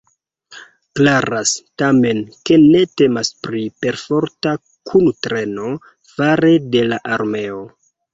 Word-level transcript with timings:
Klaras, 0.99 1.49
tamen, 1.81 2.21
ke 2.49 2.57
ne 2.61 2.81
temas 3.01 3.29
pri 3.47 3.61
perforta 3.85 4.55
kuntreno 4.93 5.69
fare 6.15 6.55
de 6.77 6.83
la 6.89 6.99
armeo. 7.19 7.61